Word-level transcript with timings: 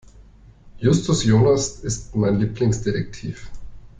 Justus 0.81 1.25
Jonas 1.25 1.79
ist 1.81 2.15
mein 2.15 2.39
Lieblingsdetektiv. 2.39 3.51